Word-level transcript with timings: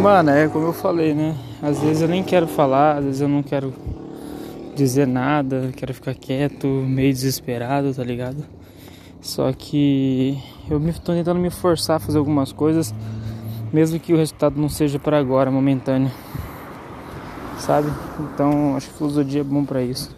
Mano, 0.00 0.30
é 0.30 0.48
como 0.48 0.68
eu 0.68 0.72
falei, 0.72 1.12
né? 1.12 1.36
Às 1.60 1.78
vezes 1.80 2.00
eu 2.00 2.08
nem 2.08 2.24
quero 2.24 2.46
falar, 2.46 2.96
às 2.96 3.04
vezes 3.04 3.20
eu 3.20 3.28
não 3.28 3.42
quero 3.42 3.74
dizer 4.74 5.06
nada, 5.06 5.70
quero 5.76 5.92
ficar 5.92 6.14
quieto, 6.14 6.66
meio 6.66 7.12
desesperado, 7.12 7.92
tá 7.92 8.02
ligado? 8.02 8.42
Só 9.20 9.52
que 9.52 10.42
eu 10.70 10.80
me 10.80 10.90
tô 10.94 11.12
tentando 11.12 11.38
me 11.38 11.50
forçar 11.50 11.96
a 11.96 12.00
fazer 12.00 12.16
algumas 12.16 12.50
coisas, 12.50 12.94
mesmo 13.70 14.00
que 14.00 14.14
o 14.14 14.16
resultado 14.16 14.58
não 14.58 14.70
seja 14.70 14.98
para 14.98 15.18
agora, 15.18 15.50
momentâneo. 15.50 16.10
Sabe? 17.58 17.92
Então, 18.20 18.76
acho 18.76 18.88
que 18.88 18.96
filosofia 18.96 19.42
é 19.42 19.44
bom 19.44 19.66
para 19.66 19.82
isso. 19.82 20.16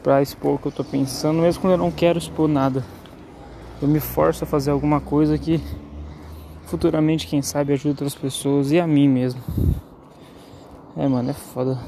Pra 0.00 0.22
expor 0.22 0.54
o 0.54 0.58
que 0.58 0.68
eu 0.68 0.72
tô 0.72 0.84
pensando, 0.84 1.42
mesmo 1.42 1.60
quando 1.60 1.72
eu 1.72 1.78
não 1.78 1.90
quero 1.90 2.20
expor 2.20 2.46
nada. 2.46 2.84
Eu 3.82 3.88
me 3.88 3.98
forço 3.98 4.44
a 4.44 4.46
fazer 4.46 4.70
alguma 4.70 5.00
coisa 5.00 5.36
que 5.36 5.60
futuramente, 6.68 7.26
quem 7.26 7.40
sabe, 7.40 7.72
ajuda 7.72 7.90
outras 7.90 8.14
pessoas 8.14 8.70
e 8.70 8.78
a 8.78 8.86
mim 8.86 9.08
mesmo. 9.08 9.40
É, 10.96 11.08
mano, 11.08 11.30
é 11.30 11.32
foda. 11.32 11.78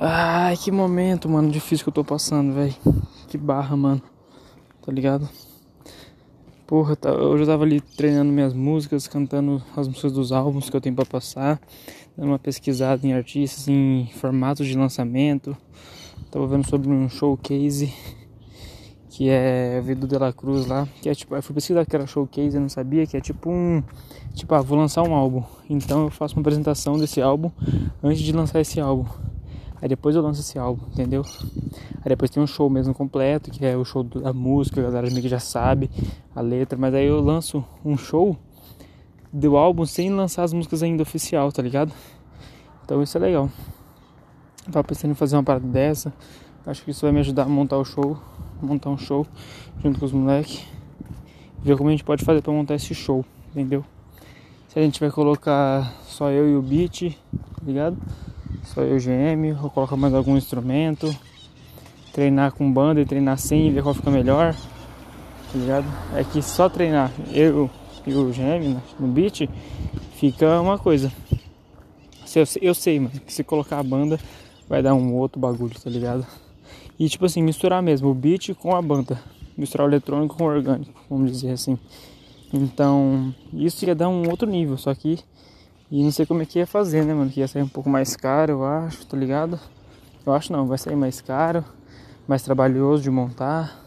Ai, 0.00 0.56
que 0.56 0.70
momento, 0.70 1.28
mano, 1.28 1.50
difícil 1.50 1.84
que 1.84 1.88
eu 1.88 1.94
tô 1.94 2.04
passando, 2.04 2.52
velho. 2.52 2.74
Que 3.28 3.38
barra, 3.38 3.76
mano. 3.76 4.02
Tá 4.84 4.90
ligado? 4.90 5.28
Porra, 6.66 6.96
tá, 6.96 7.10
eu 7.10 7.38
já 7.38 7.46
tava 7.46 7.64
ali 7.64 7.80
treinando 7.80 8.32
minhas 8.32 8.52
músicas, 8.52 9.06
cantando 9.06 9.62
as 9.76 9.86
músicas 9.86 10.12
dos 10.12 10.32
álbuns 10.32 10.68
que 10.68 10.76
eu 10.76 10.80
tenho 10.80 10.94
pra 10.94 11.06
passar, 11.06 11.60
dando 12.16 12.28
uma 12.28 12.38
pesquisada 12.38 13.06
em 13.06 13.14
artistas, 13.14 13.68
em 13.68 14.10
formatos 14.14 14.66
de 14.66 14.76
lançamento. 14.76 15.56
Tava 16.30 16.46
vendo 16.46 16.68
sobre 16.68 16.90
um 16.90 17.08
showcase 17.08 17.92
que 19.18 19.28
é 19.28 19.82
o 19.84 19.96
do 19.96 20.06
De 20.06 20.16
La 20.16 20.32
Cruz 20.32 20.66
lá, 20.66 20.86
que 21.02 21.08
é 21.08 21.12
tipo, 21.12 21.34
eu 21.34 21.42
fui 21.42 21.52
pesquisar 21.52 21.84
que 21.84 21.96
era 21.96 22.06
showcase, 22.06 22.54
eu 22.54 22.60
não 22.60 22.68
sabia, 22.68 23.04
que 23.04 23.16
é 23.16 23.20
tipo 23.20 23.50
um, 23.50 23.82
tipo, 24.32 24.54
ah, 24.54 24.62
vou 24.62 24.78
lançar 24.78 25.02
um 25.02 25.12
álbum, 25.12 25.42
então 25.68 26.04
eu 26.04 26.10
faço 26.10 26.36
uma 26.36 26.40
apresentação 26.40 26.96
desse 26.96 27.20
álbum 27.20 27.50
antes 28.00 28.22
de 28.22 28.30
lançar 28.30 28.60
esse 28.60 28.78
álbum. 28.78 29.06
Aí 29.82 29.88
depois 29.88 30.14
eu 30.14 30.22
lanço 30.22 30.40
esse 30.40 30.56
álbum, 30.56 30.86
entendeu? 30.92 31.24
Aí 31.96 32.10
depois 32.10 32.30
tem 32.30 32.40
um 32.40 32.46
show 32.46 32.70
mesmo 32.70 32.94
completo, 32.94 33.50
que 33.50 33.66
é 33.66 33.76
o 33.76 33.84
show 33.84 34.04
da 34.04 34.32
música, 34.32 34.80
a 34.80 34.84
galera 34.84 35.08
meio 35.08 35.22
que 35.22 35.28
já 35.28 35.40
sabe 35.40 35.90
a 36.32 36.40
letra, 36.40 36.78
mas 36.78 36.94
aí 36.94 37.06
eu 37.06 37.20
lanço 37.20 37.64
um 37.84 37.96
show 37.96 38.36
do 39.32 39.56
álbum 39.56 39.84
sem 39.84 40.10
lançar 40.10 40.44
as 40.44 40.52
músicas 40.52 40.80
ainda 40.80 41.02
oficial, 41.02 41.50
tá 41.50 41.60
ligado? 41.60 41.92
Então 42.84 43.02
isso 43.02 43.18
é 43.18 43.20
legal. 43.20 43.50
Eu 44.64 44.72
tava 44.72 44.84
pensando 44.84 45.10
em 45.10 45.14
fazer 45.14 45.34
uma 45.34 45.42
parada 45.42 45.66
dessa. 45.66 46.12
Acho 46.64 46.84
que 46.84 46.92
isso 46.92 47.00
vai 47.00 47.10
me 47.10 47.18
ajudar 47.18 47.42
a 47.42 47.48
montar 47.48 47.78
o 47.78 47.84
show 47.84 48.16
montar 48.66 48.90
um 48.90 48.98
show 48.98 49.26
junto 49.82 49.98
com 49.98 50.06
os 50.06 50.12
moleques. 50.12 50.64
Ver 51.62 51.76
como 51.76 51.88
a 51.88 51.92
gente 51.92 52.04
pode 52.04 52.24
fazer 52.24 52.40
para 52.42 52.52
montar 52.52 52.74
esse 52.74 52.94
show, 52.94 53.24
entendeu? 53.50 53.84
Se 54.68 54.78
a 54.78 54.82
gente 54.82 55.00
vai 55.00 55.10
colocar 55.10 55.92
só 56.04 56.30
eu 56.30 56.48
e 56.48 56.56
o 56.56 56.62
beat, 56.62 57.16
tá 57.32 57.62
ligado? 57.64 57.96
Só 58.64 58.82
eu 58.82 58.94
e 58.94 58.96
o 58.96 59.00
GM, 59.00 59.58
ou 59.62 59.70
colocar 59.70 59.96
mais 59.96 60.14
algum 60.14 60.36
instrumento. 60.36 61.14
Treinar 62.12 62.52
com 62.52 62.70
banda 62.72 63.00
e 63.00 63.04
treinar 63.04 63.38
sem 63.38 63.72
ver 63.72 63.82
qual 63.82 63.94
fica 63.94 64.10
melhor. 64.10 64.54
Tá 64.54 65.58
ligado? 65.58 65.86
É 66.14 66.22
que 66.22 66.42
só 66.42 66.68
treinar 66.68 67.10
eu 67.32 67.70
e 68.06 68.14
o 68.14 68.30
GM 68.30 68.74
né, 68.74 68.82
no 68.98 69.08
beat 69.08 69.48
fica 70.14 70.60
uma 70.60 70.78
coisa. 70.78 71.12
Eu, 72.60 72.74
sei, 72.74 73.00
mas 73.00 73.18
que 73.18 73.32
se 73.32 73.42
colocar 73.42 73.78
a 73.78 73.82
banda 73.82 74.20
vai 74.68 74.82
dar 74.82 74.94
um 74.94 75.14
outro 75.14 75.40
bagulho, 75.40 75.74
tá 75.80 75.88
ligado? 75.88 76.26
E 76.98 77.08
tipo 77.08 77.24
assim, 77.24 77.42
misturar 77.42 77.80
mesmo 77.80 78.08
o 78.08 78.14
beat 78.14 78.54
com 78.54 78.74
a 78.74 78.82
banda. 78.82 79.20
Misturar 79.56 79.86
o 79.86 79.90
eletrônico 79.90 80.36
com 80.36 80.44
o 80.44 80.46
orgânico, 80.48 81.00
vamos 81.08 81.30
dizer 81.30 81.52
assim. 81.52 81.78
Então, 82.52 83.32
isso 83.52 83.84
ia 83.84 83.94
dar 83.94 84.08
um 84.08 84.28
outro 84.28 84.48
nível, 84.48 84.76
só 84.76 84.94
que. 84.94 85.18
E 85.90 86.02
não 86.02 86.10
sei 86.10 86.26
como 86.26 86.42
é 86.42 86.46
que 86.46 86.58
ia 86.58 86.66
fazer, 86.66 87.04
né, 87.04 87.14
mano? 87.14 87.30
Que 87.30 87.40
ia 87.40 87.48
sair 87.48 87.62
um 87.62 87.68
pouco 87.68 87.88
mais 87.88 88.16
caro, 88.16 88.52
eu 88.52 88.64
acho, 88.64 89.06
tá 89.06 89.16
ligado? 89.16 89.58
Eu 90.26 90.32
acho 90.32 90.52
não, 90.52 90.66
vai 90.66 90.76
sair 90.76 90.96
mais 90.96 91.20
caro, 91.20 91.64
mais 92.26 92.42
trabalhoso 92.42 93.02
de 93.02 93.10
montar. 93.10 93.84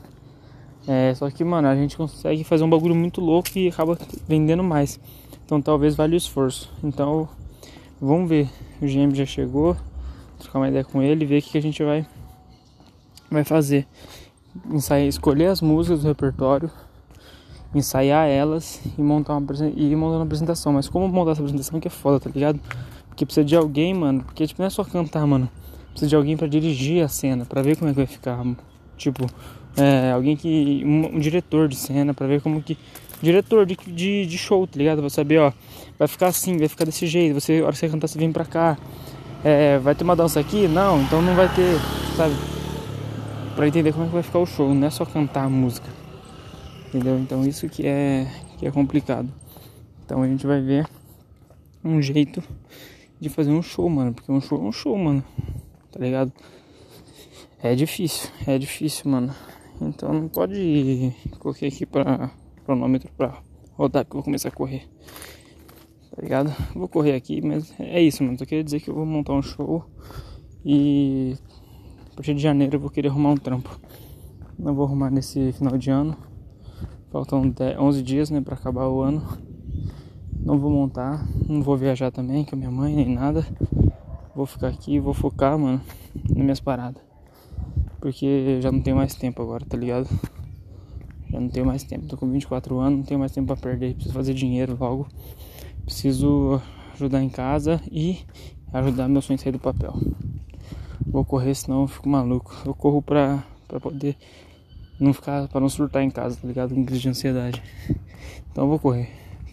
É, 0.88 1.14
só 1.14 1.30
que, 1.30 1.44
mano, 1.44 1.68
a 1.68 1.76
gente 1.76 1.98
consegue 1.98 2.44
fazer 2.44 2.64
um 2.64 2.70
bagulho 2.70 2.96
muito 2.96 3.22
louco 3.22 3.50
e 3.56 3.68
acaba 3.68 3.98
vendendo 4.28 4.64
mais. 4.64 5.00
Então 5.46 5.62
talvez 5.62 5.96
valha 5.96 6.14
o 6.14 6.18
esforço. 6.18 6.72
Então, 6.84 7.28
vamos 8.00 8.30
ver. 8.30 8.50
O 8.82 8.86
GM 8.86 9.14
já 9.14 9.26
chegou, 9.26 9.76
trocar 10.40 10.60
uma 10.60 10.70
ideia 10.70 10.84
com 10.84 11.04
ele, 11.04 11.26
ver 11.26 11.40
o 11.40 11.42
que, 11.42 11.52
que 11.52 11.58
a 11.58 11.62
gente 11.62 11.84
vai 11.84 12.08
vai 13.32 13.44
fazer 13.44 13.88
ensaiar, 14.70 15.08
escolher 15.08 15.48
as 15.48 15.62
músicas 15.62 16.02
do 16.02 16.08
repertório, 16.08 16.70
ensaiar 17.74 18.28
elas 18.28 18.82
e 18.98 19.02
montar 19.02 19.38
uma 19.38 19.46
e 19.76 19.92
ir 19.92 19.96
montando 19.96 20.18
uma 20.18 20.26
apresentação. 20.26 20.74
Mas 20.74 20.90
como 20.90 21.08
montar 21.08 21.32
essa 21.32 21.42
apresentação 21.42 21.80
que 21.80 21.88
é 21.88 21.92
foda, 21.92 22.20
tá 22.20 22.30
ligado? 22.30 22.60
Porque 23.08 23.26
precisa 23.26 23.46
de 23.46 23.56
alguém, 23.56 23.94
mano. 23.94 24.24
Porque 24.24 24.46
tipo, 24.46 24.62
não 24.62 24.68
é 24.68 24.70
só 24.70 24.84
cantar, 24.84 25.26
mano. 25.26 25.50
Precisa 25.92 26.10
de 26.10 26.16
alguém 26.16 26.38
para 26.38 26.48
dirigir 26.48 27.04
a 27.04 27.08
cena, 27.08 27.46
para 27.46 27.62
ver 27.62 27.78
como 27.78 27.90
é 27.90 27.94
que 27.94 27.98
vai 27.98 28.08
ficar. 28.08 28.44
Tipo, 28.98 29.26
é, 29.78 30.12
alguém 30.12 30.36
que. 30.36 30.84
Um, 30.86 31.16
um, 31.16 31.20
diretor 31.20 31.68
de 31.68 31.76
cena, 31.76 32.14
para 32.14 32.28
ver 32.28 32.42
como 32.42 32.62
que. 32.62 32.78
Diretor 33.22 33.66
de, 33.66 33.76
de, 33.76 34.26
de, 34.26 34.38
show, 34.38 34.66
tá 34.66 34.78
ligado? 34.78 35.00
Pra 35.00 35.10
saber, 35.10 35.40
ó, 35.40 35.52
vai 36.00 36.08
ficar 36.08 36.28
assim, 36.28 36.58
vai 36.58 36.68
ficar 36.68 36.86
desse 36.86 37.06
jeito. 37.06 37.40
Você, 37.40 37.60
a 37.60 37.64
hora 37.64 37.72
que 37.72 37.78
você 37.78 37.90
cantar, 37.90 38.08
você 38.08 38.18
vem 38.18 38.32
pra 38.32 38.46
cá. 38.46 38.78
É, 39.44 39.80
vai 39.80 39.96
ter 39.96 40.04
uma 40.04 40.16
dança 40.16 40.40
aqui? 40.40 40.68
Não, 40.68 41.02
então 41.02 41.22
não 41.22 41.36
vai 41.36 41.48
ter, 41.50 41.80
sabe? 42.16 42.34
Para 43.56 43.68
entender 43.68 43.92
como 43.92 44.06
é 44.06 44.08
que 44.08 44.14
vai 44.14 44.24
ficar 44.24 44.40
o 44.40 44.46
show, 44.46 44.74
não 44.74 44.88
é 44.88 44.90
só 44.90 45.06
cantar 45.06 45.46
a 45.46 45.50
música. 45.50 45.90
Entendeu? 46.88 47.18
Então 47.20 47.46
isso 47.46 47.68
que 47.70 47.86
é 47.86 48.28
que 48.58 48.68
é 48.68 48.72
complicado. 48.72 49.32
Então 50.06 50.22
a 50.22 50.28
gente 50.28 50.46
vai 50.46 50.62
ver 50.62 50.88
um 51.84 52.02
jeito 52.02 52.44
de 53.20 53.30
fazer 53.30 53.52
um 53.52 53.62
show, 53.62 53.90
mano, 53.90 54.14
porque 54.14 54.32
um 54.32 54.42
show 54.42 54.60
é 54.60 54.62
um 54.62 54.72
show, 54.72 54.98
mano. 54.98 55.24
Tá 55.92 56.00
ligado? 56.00 56.32
É 57.62 57.76
difícil, 57.76 58.30
é 58.46 58.58
difícil, 58.58 59.10
mano. 59.10 59.34
Então 59.80 60.14
não 60.14 60.28
pode 60.28 61.14
coloquei 61.40 61.68
aqui 61.68 61.86
para 61.86 62.32
cronômetro 62.66 63.12
para 63.18 63.42
rodar 63.74 64.06
que 64.06 64.12
eu 64.12 64.16
vou 64.16 64.24
começar 64.24 64.50
a 64.50 64.52
correr. 64.52 64.88
Tá 66.16 66.22
ligado? 66.22 66.54
Vou 66.76 66.88
correr 66.88 67.16
aqui, 67.16 67.42
mas 67.42 67.74
é 67.80 68.02
isso, 68.02 68.24
mano. 68.24 68.38
Só 68.38 68.46
queria 68.46 68.64
dizer 68.64 68.80
que 68.82 68.90
eu 68.90 68.96
vou 68.96 69.06
montar 69.06 69.34
um 69.34 69.42
show 69.42 69.86
e 70.66 71.36
a 72.12 72.16
partir 72.16 72.34
de 72.34 72.42
janeiro 72.42 72.76
eu 72.76 72.80
vou 72.80 72.90
querer 72.90 73.08
arrumar 73.08 73.32
um 73.32 73.38
trampo. 73.38 73.80
Não 74.60 74.76
vou 74.76 74.86
arrumar 74.86 75.10
nesse 75.10 75.54
final 75.54 75.78
de 75.78 75.90
ano. 75.90 76.18
Faltam 77.10 77.50
10, 77.50 77.80
11 77.80 78.04
dias, 78.04 78.30
né, 78.30 78.42
para 78.42 78.56
acabar 78.56 78.88
o 78.88 79.02
ano. 79.02 79.26
Não 80.38 80.60
vou 80.60 80.70
montar, 80.72 81.26
não 81.48 81.62
vou 81.62 81.78
viajar 81.78 82.12
também 82.12 82.44
com 82.44 82.56
a 82.56 82.58
minha 82.58 82.72
mãe 82.72 82.96
nem 82.96 83.14
nada. 83.14 83.46
Vou 84.36 84.46
ficar 84.46 84.68
aqui, 84.68 85.00
vou 85.00 85.14
focar, 85.14 85.58
mano, 85.58 85.82
nas 86.30 86.38
minhas 86.38 86.60
paradas. 86.60 87.02
Porque 88.00 88.60
já 88.62 88.72
não 88.72 88.82
tenho 88.82 88.98
mais 88.98 89.16
tempo 89.16 89.42
agora, 89.42 89.66
tá 89.66 89.78
ligado? 89.78 90.10
Já 91.30 91.40
não 91.40 91.48
tenho 91.48 91.66
mais 91.66 91.84
tempo. 91.84 92.08
Tô 92.08 92.18
com 92.18 92.30
24 92.30 92.78
anos, 92.80 93.00
não 93.00 93.06
tenho 93.06 93.20
mais 93.20 93.32
tempo 93.32 93.48
para 93.48 93.58
perder. 93.58 93.94
Preciso 93.94 94.14
fazer 94.14 94.34
dinheiro 94.34 94.76
logo. 94.78 95.08
Preciso 95.86 96.62
ajudar 96.94 97.24
em 97.24 97.30
casa 97.30 97.82
e 97.90 98.20
ajudar 98.74 99.08
meu 99.08 99.22
sonho 99.22 99.40
a 99.40 99.44
sair 99.44 99.54
do 99.54 99.60
papel. 99.60 99.94
Vou 101.06 101.26
correr, 101.26 101.56
senão 101.56 101.82
eu 101.82 101.88
fico 101.88 102.08
maluco. 102.08 102.56
Eu 102.66 102.74
corro 102.74 103.02
pra, 103.02 103.44
pra 103.68 103.80
poder 103.80 104.16
não 105.00 105.14
ficar, 105.14 105.48
pra 105.48 105.60
não 105.60 105.70
surtar 105.70 106.04
em 106.04 106.10
casa, 106.10 106.38
tá 106.40 106.48
ligado? 106.48 106.76
Com 106.76 106.86
crise 106.86 107.02
de 107.02 107.10
ansiedade. 107.10 107.62
Então 108.52 108.66
eu 108.66 108.70
vou 108.70 108.80
correr. 108.80 109.10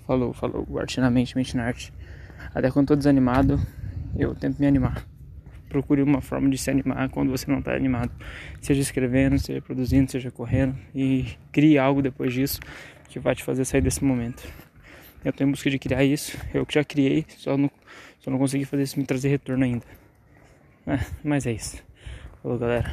Falou, 0.07 0.33
falou. 0.33 0.67
Arte 0.79 1.01
na 1.01 1.11
mente, 1.11 1.37
mente 1.37 1.57
na 1.57 1.65
arte. 1.65 1.93
Até 2.55 2.71
quando 2.71 2.89
tô 2.89 2.97
desanimado, 2.97 3.61
eu 4.17 4.35
tento 4.35 4.59
me 4.59 4.67
animar. 4.67 5.07
Procure 5.69 6.03
uma 6.03 6.21
forma 6.21 6.49
de 6.49 6.59
se 6.59 6.71
animar 6.71 7.09
quando 7.11 7.31
você 7.31 7.51
não 7.51 7.63
tá 7.63 7.75
animado. 7.75 8.11
Seja 8.61 8.81
escrevendo, 8.81 9.39
seja 9.39 9.61
produzindo, 9.61 10.11
seja 10.11 10.31
correndo. 10.31 10.77
E 10.95 11.27
crie 11.53 11.79
algo 11.79 12.03
depois 12.03 12.33
disso 12.33 12.59
que 13.09 13.19
vai 13.19 13.35
te 13.35 13.45
fazer 13.45 13.65
sair 13.65 13.81
desse 13.81 14.05
momento. 14.05 14.43
Eu 15.25 15.33
tô 15.33 15.45
em 15.45 15.51
busca 15.51 15.71
de 15.71 15.79
criar 15.79 16.05
isso. 16.05 16.37
Eu 16.53 16.65
que 16.65 16.75
já 16.75 16.85
criei, 16.85 17.25
só 17.37 17.57
não, 17.57 17.71
só 18.21 18.31
não 18.31 18.39
consegui 18.39 18.65
fazer 18.65 18.83
isso 18.83 18.99
me 18.99 19.05
trazer 19.05 19.29
retorno 19.29 19.65
ainda. 19.65 19.85
É, 20.89 20.99
mas 21.23 21.47
é 21.47 21.53
isso. 21.53 21.83
Falou, 22.43 22.59
galera. 22.59 22.91